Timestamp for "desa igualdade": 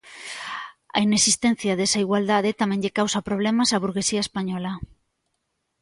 1.79-2.57